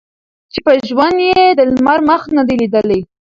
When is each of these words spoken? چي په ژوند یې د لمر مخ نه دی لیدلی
چي 0.51 0.59
په 0.65 0.71
ژوند 0.87 1.17
یې 1.29 1.41
د 1.57 1.59
لمر 1.73 1.99
مخ 2.09 2.21
نه 2.35 2.43
دی 2.47 2.55
لیدلی 2.61 3.01